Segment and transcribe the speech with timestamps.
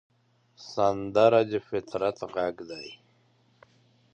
[0.71, 2.87] سندره د فطرت غږ دی